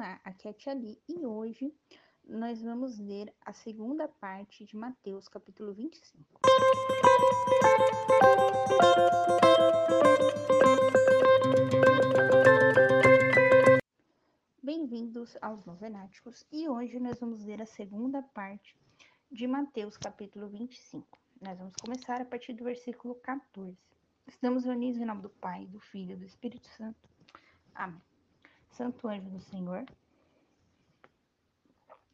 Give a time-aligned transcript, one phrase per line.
[0.00, 1.70] Olá, aqui é a Tia Li e hoje
[2.26, 6.24] nós vamos ler a segunda parte de Mateus, capítulo 25.
[14.62, 18.74] Bem-vindos aos Novenáticos e hoje nós vamos ler a segunda parte
[19.30, 21.06] de Mateus, capítulo 25.
[21.42, 23.76] Nós vamos começar a partir do versículo 14.
[24.26, 27.06] Estamos reunidos em nome do Pai, do Filho e do Espírito Santo.
[27.74, 28.09] Amém.
[28.70, 29.84] Santo anjo do Senhor,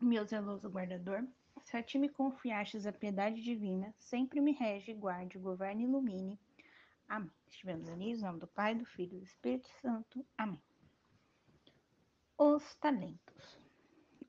[0.01, 1.27] meu zeloso guardador,
[1.63, 6.39] se a ti me confiastes a piedade divina, sempre me rege, guarde, governe e ilumine.
[7.09, 7.31] Amém.
[7.49, 10.25] Estivemos unidos em nome do Pai, do Filho e do Espírito Santo.
[10.37, 10.63] Amém.
[12.39, 13.59] Os talentos.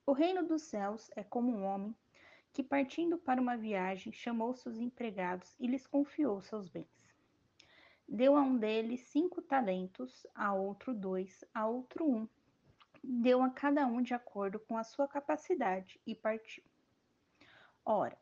[0.05, 1.95] O reino dos céus é como um homem
[2.53, 6.96] que, partindo para uma viagem, chamou seus empregados e lhes confiou seus bens.
[8.09, 12.27] Deu a um deles cinco talentos, a outro dois, a outro um.
[13.03, 16.63] Deu a cada um de acordo com a sua capacidade e partiu.
[17.85, 18.17] Ora,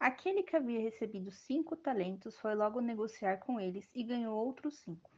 [0.00, 5.10] aquele que havia recebido cinco talentos foi logo negociar com eles e ganhou outros cinco.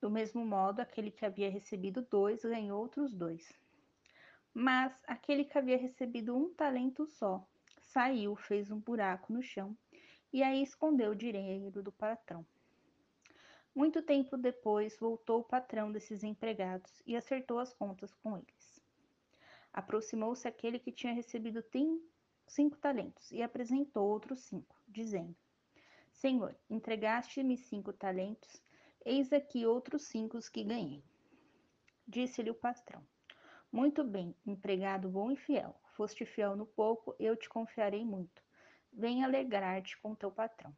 [0.00, 3.48] Do mesmo modo, aquele que havia recebido dois ganhou outros dois.
[4.52, 7.46] Mas aquele que havia recebido um talento só
[7.80, 9.76] saiu, fez um buraco no chão
[10.32, 12.44] e aí escondeu o dinheiro do patrão.
[13.74, 18.80] Muito tempo depois, voltou o patrão desses empregados e acertou as contas com eles.
[19.72, 21.60] Aproximou-se aquele que tinha recebido
[22.46, 25.34] cinco talentos e apresentou outros cinco, dizendo:
[26.12, 28.62] Senhor, entregaste-me cinco talentos,
[29.04, 31.02] eis aqui outros cinco que ganhei.
[32.06, 33.04] Disse-lhe o patrão:
[33.72, 35.74] Muito bem, empregado bom e fiel.
[35.96, 38.40] Foste fiel no pouco, eu te confiarei muito.
[38.92, 40.72] Venha alegrar-te com teu patrão.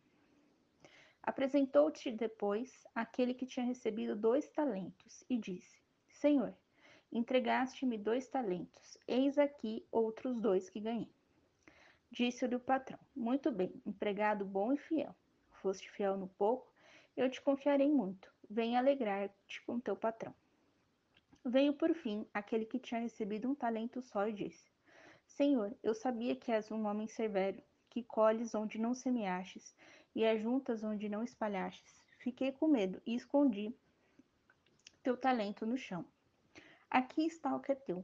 [1.27, 6.55] Apresentou-te depois aquele que tinha recebido dois talentos e disse: Senhor,
[7.13, 11.11] entregaste-me dois talentos, eis aqui outros dois que ganhei.
[12.13, 15.13] Disse-lhe o patrão: Muito bem, empregado bom e fiel.
[15.61, 16.73] Foste fiel no pouco,
[17.17, 18.33] eu te confiarei muito.
[18.49, 20.33] Venha alegrar-te com teu patrão.
[21.45, 24.71] Veio por fim aquele que tinha recebido um talento só e disse:
[25.27, 29.75] Senhor, eu sabia que és um homem severo, que colhes onde não semeastes
[30.17, 32.03] e ajuntas onde não espalhastes.
[32.17, 33.71] Fiquei com medo e escondi
[35.03, 36.07] teu talento no chão.
[36.91, 38.03] Aqui está o que é teu.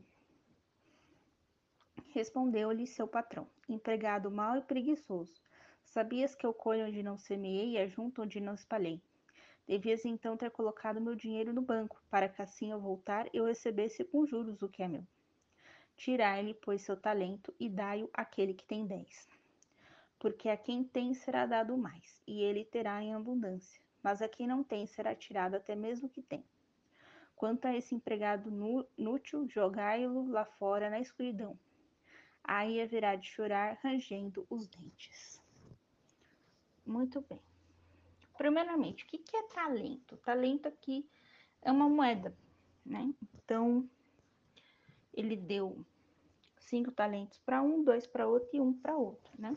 [2.09, 5.41] Respondeu-lhe seu patrão, empregado mau e preguiçoso.
[5.87, 9.01] Sabias que eu colho onde não semeei e ajunto onde não espalhei.
[9.67, 14.05] Devias então ter colocado meu dinheiro no banco, para que assim ao voltar eu recebesse
[14.05, 15.07] com juros o que é meu.
[15.97, 19.27] Tirai-lhe, pois, seu talento e dai-o àquele que tem dez
[20.23, 24.47] porque a quem tem será dado mais, e ele terá em abundância, mas a quem
[24.47, 26.45] não tem será tirado até mesmo o que tem.
[27.35, 28.49] Quanto a esse empregado
[28.97, 31.59] inútil, jogai-lo lá fora na escuridão.
[32.45, 35.43] Aí haverá de chorar, rangendo os dentes.
[36.87, 37.41] Muito bem.
[38.39, 40.17] Primeiramente, o que é talento?
[40.19, 41.05] Talento aqui
[41.63, 42.33] é uma moeda,
[42.87, 43.13] né?
[43.35, 43.91] Então,
[45.13, 45.85] ele deu
[46.59, 49.57] cinco talentos para um, dois para outro e um para outro, né?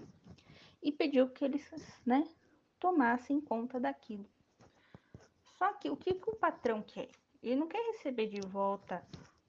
[0.85, 1.67] E pediu que eles
[2.05, 2.23] né,
[2.79, 4.29] tomassem conta daquilo.
[5.57, 7.09] Só que o que, que o patrão quer?
[7.41, 9.03] Ele não quer receber de volta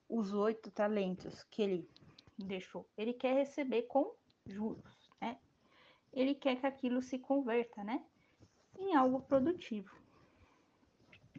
[0.09, 1.91] os oito talentos que ele
[2.39, 2.89] deixou.
[2.97, 4.15] Ele quer receber com
[4.47, 5.39] juros, né?
[6.11, 8.03] Ele quer que aquilo se converta, né?
[8.79, 9.95] Em algo produtivo.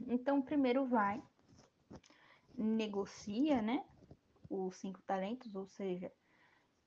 [0.05, 1.23] Então, primeiro vai,
[2.55, 3.83] negocia, né?
[4.47, 6.11] Os cinco talentos, ou seja,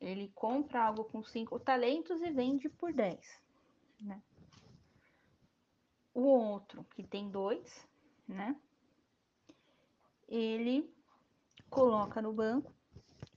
[0.01, 3.41] ele compra algo com cinco talentos e vende por 10,
[4.01, 4.23] né?
[6.15, 7.87] O outro, que tem dois,
[8.27, 8.57] né?
[10.27, 10.93] Ele
[11.69, 12.73] coloca no banco,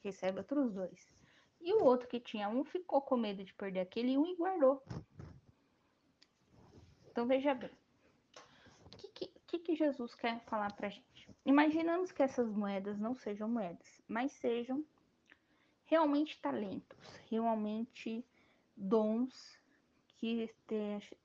[0.03, 1.07] recebe outros dois.
[1.59, 4.83] E o outro que tinha um ficou com medo de perder aquele um e guardou.
[7.09, 7.69] Então veja bem,
[8.85, 11.29] o que, que, que Jesus quer falar pra gente?
[11.45, 14.83] Imaginamos que essas moedas não sejam moedas, mas sejam
[15.93, 16.97] realmente talentos,
[17.29, 18.25] realmente
[18.75, 19.59] dons
[20.17, 20.51] que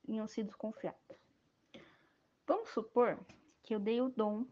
[0.05, 1.17] tenham sido confiados.
[2.45, 3.19] Vamos supor
[3.63, 4.45] que eu dei o dom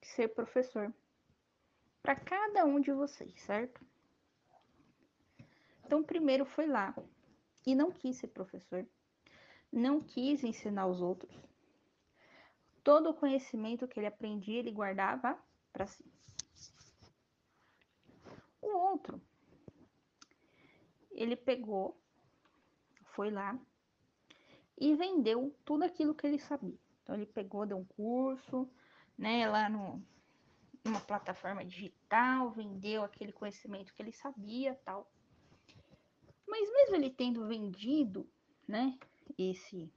[0.00, 0.92] de ser professor
[2.02, 3.80] para cada um de vocês, certo?
[5.84, 6.92] Então, primeiro foi lá
[7.64, 8.84] e não quis ser professor,
[9.70, 11.32] não quis ensinar os outros.
[12.82, 15.38] Todo o conhecimento que ele aprendia, ele guardava
[15.72, 16.04] para si.
[18.72, 19.20] O outro,
[21.10, 22.00] ele pegou,
[23.04, 23.58] foi lá
[24.78, 26.78] e vendeu tudo aquilo que ele sabia.
[27.02, 28.70] Então ele pegou, deu um curso,
[29.18, 30.02] né, lá no,
[30.84, 35.10] numa uma plataforma digital, vendeu aquele conhecimento que ele sabia, tal.
[36.46, 38.28] Mas mesmo ele tendo vendido,
[38.66, 38.98] né,
[39.36, 39.92] esse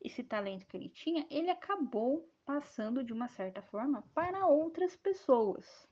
[0.00, 5.88] esse talento que ele tinha, ele acabou passando de uma certa forma para outras pessoas.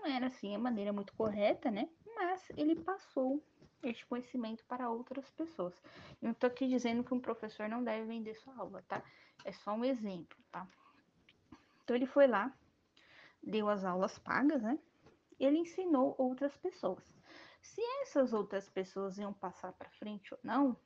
[0.00, 1.90] Não era assim a maneira muito correta, né?
[2.14, 3.42] Mas ele passou
[3.82, 5.74] este conhecimento para outras pessoas.
[6.22, 9.02] Eu não estou aqui dizendo que um professor não deve vender sua aula, tá?
[9.44, 10.66] É só um exemplo, tá?
[11.84, 12.50] Então ele foi lá,
[13.42, 14.78] deu as aulas pagas, né?
[15.38, 17.04] Ele ensinou outras pessoas.
[17.60, 20.76] Se essas outras pessoas iam passar para frente ou não,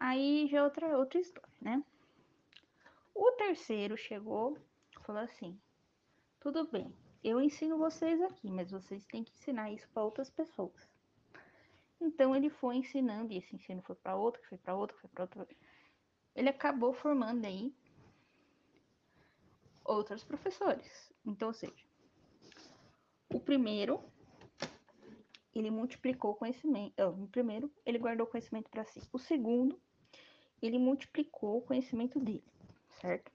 [0.00, 1.84] aí já é outra, outra história, né?
[3.14, 4.56] O terceiro chegou,
[5.02, 5.60] falou assim:
[6.40, 10.88] tudo bem, eu ensino vocês aqui, mas vocês têm que ensinar isso para outras pessoas.
[12.00, 15.24] Então ele foi ensinando, e esse ensino foi para outro, foi para outro, foi para
[15.24, 15.56] outro.
[16.36, 17.74] Ele acabou formando aí
[19.84, 21.12] outros professores.
[21.24, 21.84] Então, ou seja,
[23.32, 24.02] o primeiro
[25.54, 26.94] ele multiplicou o conhecimento.
[27.00, 29.00] o primeiro, ele guardou conhecimento para si.
[29.12, 29.80] O segundo,
[30.60, 32.44] ele multiplicou o conhecimento dele,
[33.00, 33.30] certo?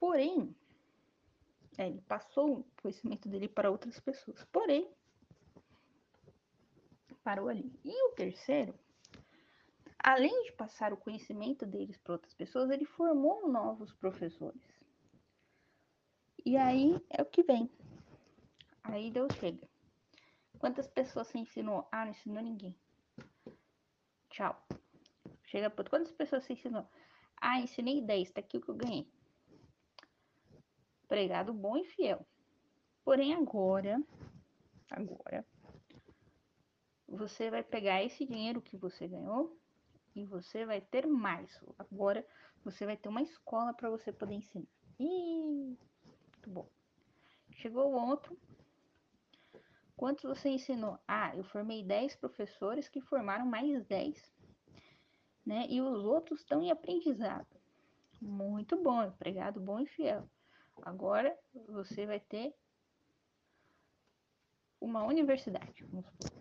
[0.00, 0.54] Porém,
[1.78, 4.44] é, ele passou o conhecimento dele para outras pessoas.
[4.46, 4.90] Porém,
[7.22, 7.72] parou ali.
[7.84, 8.74] E o terceiro,
[9.96, 14.60] além de passar o conhecimento deles para outras pessoas, ele formou novos professores.
[16.44, 17.70] E aí é o que vem.
[18.82, 19.68] Aí Deus chega.
[20.58, 21.86] Quantas pessoas você ensinou?
[21.92, 22.74] Ah, não ensinou ninguém.
[24.30, 24.60] Tchau.
[25.44, 26.84] Chega para quantas pessoas você ensinou?
[27.40, 29.08] Ah, ensinei 10, tá aqui o que eu ganhei.
[31.08, 32.26] Pregado bom e fiel.
[33.02, 34.00] Porém, agora,
[34.90, 35.46] agora,
[37.08, 39.58] você vai pegar esse dinheiro que você ganhou
[40.14, 41.58] e você vai ter mais.
[41.78, 42.26] Agora
[42.62, 44.68] você vai ter uma escola para você poder ensinar.
[45.00, 45.78] Ih,
[46.26, 46.68] muito bom.
[47.52, 48.38] Chegou o outro.
[49.96, 50.98] Quantos você ensinou?
[51.08, 54.32] Ah, eu formei 10 professores que formaram mais 10.
[55.46, 55.66] Né?
[55.70, 57.48] E os outros estão em aprendizado.
[58.20, 60.28] Muito bom, empregado bom e fiel.
[60.82, 61.36] Agora
[61.66, 62.54] você vai ter
[64.80, 66.38] uma universidade, vamos supor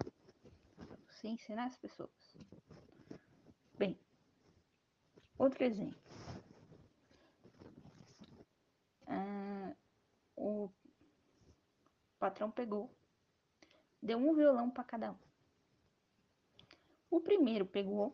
[1.18, 2.38] você ensinar as pessoas.
[3.78, 4.00] Bem,
[5.38, 6.00] outro exemplo.
[9.08, 9.74] Ah,
[10.36, 10.70] o
[12.20, 12.96] patrão pegou,
[14.02, 15.18] deu um violão para cada um.
[17.10, 18.14] O primeiro pegou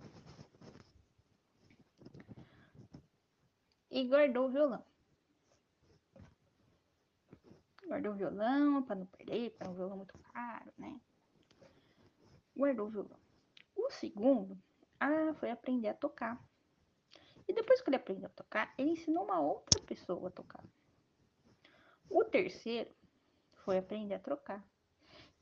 [3.91, 4.92] e guardou o violão.
[7.93, 10.99] Guardou o violão para não perder, para um violão muito caro, né?
[12.55, 13.19] guardou o violão.
[13.75, 14.57] O segundo,
[14.99, 16.43] ah, foi aprender a tocar.
[17.47, 20.63] E depois que ele aprendeu a tocar, ele ensinou uma outra pessoa a tocar.
[22.09, 22.89] O terceiro
[23.63, 24.67] foi aprender a trocar.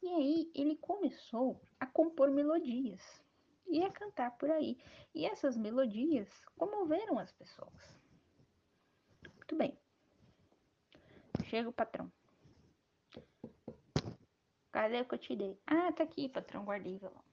[0.02, 3.24] E aí ele começou a compor melodias
[3.66, 4.78] e a cantar por aí.
[5.16, 6.28] E essas melodias
[6.58, 7.98] comoveram as pessoas.
[9.38, 9.80] Muito bem.
[11.46, 12.12] Chega o patrão.
[14.72, 15.60] Cadê o que eu te dei?
[15.68, 17.24] Ah, tá aqui, patrão, guardei o violão.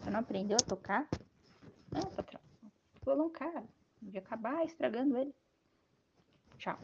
[0.00, 1.08] Você não aprendeu a tocar?
[1.92, 2.40] Não, patrão.
[3.04, 3.68] Violão caro.
[4.02, 5.34] De acabar estragando ele.
[6.58, 6.78] Tchau.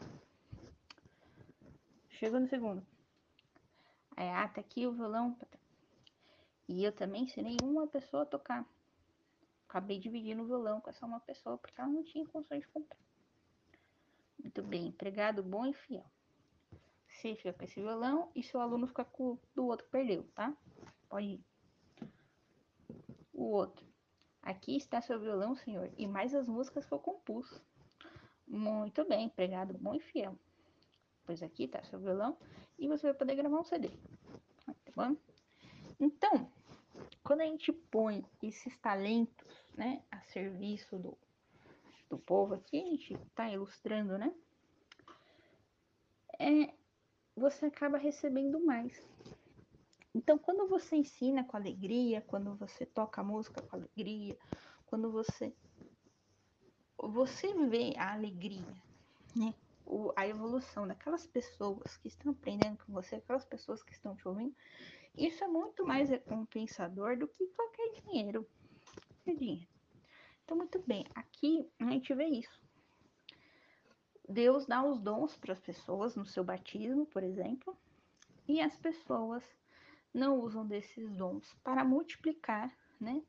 [2.09, 2.85] Chegou no segundo.
[4.15, 5.59] Aí, ah, tá aqui o violão, patrão.
[6.67, 8.65] E eu também ensinei uma pessoa a tocar.
[9.67, 12.99] Acabei dividindo o violão com essa uma pessoa porque ela não tinha condições de comprar.
[14.39, 16.05] Muito bem, empregado bom e fiel.
[17.17, 20.23] Você fica com esse violão e seu aluno fica com o do outro que perdeu,
[20.35, 20.55] tá?
[21.09, 21.45] Pode ir.
[23.33, 23.83] O outro.
[24.43, 27.59] Aqui está seu violão, senhor, e mais as músicas que eu compus.
[28.47, 30.37] Muito bem, empregado bom e fiel.
[31.25, 32.37] Pois aqui está seu violão
[32.77, 33.89] e você vai poder gravar um CD.
[34.65, 35.17] Tá bom?
[35.99, 36.51] Então,
[37.23, 41.17] quando a gente põe esses talentos, né, a serviço do,
[42.09, 44.31] do povo aqui, a gente está ilustrando, né?
[46.39, 46.76] É,
[47.37, 49.01] você acaba recebendo mais.
[50.13, 54.37] Então, quando você ensina com alegria, quando você toca a música com alegria,
[54.87, 55.53] quando você
[56.97, 58.73] você vê a alegria,
[59.35, 59.53] né?
[59.85, 64.27] O, a evolução daquelas pessoas que estão aprendendo com você, aquelas pessoas que estão te
[64.27, 64.53] ouvindo,
[65.15, 68.47] isso é muito mais recompensador do que qualquer dinheiro.
[69.23, 69.67] Qualquer dinheiro.
[70.43, 72.66] Então, muito bem, aqui a gente vê isso.
[74.27, 77.77] Deus dá os dons para as pessoas no seu batismo, por exemplo,
[78.47, 79.43] e as pessoas
[80.13, 83.21] não usam desses dons para multiplicar, né?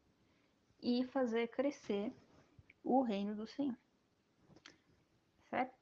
[0.83, 2.12] E fazer crescer
[2.83, 3.76] o reino do Senhor.
[5.50, 5.76] certo?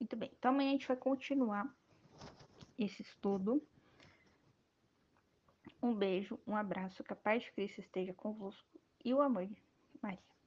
[0.00, 1.68] Muito bem, então amanhã a gente vai continuar
[2.78, 3.62] esse estudo.
[5.82, 8.66] Um beijo, um abraço, que a paz de Cristo esteja convosco
[9.04, 9.62] e o amor de
[10.02, 10.37] Maria.